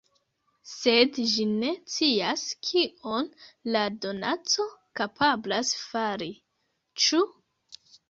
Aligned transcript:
Sed 0.69 1.19
ĝi 1.31 1.45
ne 1.49 1.69
scias, 1.97 2.47
kion 2.69 3.31
la 3.77 3.85
donaco 4.09 4.69
kapablas 5.03 5.79
fari, 5.87 6.35
ĉu? 7.07 7.27